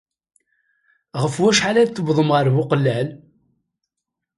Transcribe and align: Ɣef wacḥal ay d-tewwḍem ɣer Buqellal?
Ɣef 1.21 1.35
wacḥal 1.41 1.77
ay 1.77 1.87
d-tewwḍem 1.87 2.29
ɣer 2.35 2.45
Buqellal? 2.55 3.07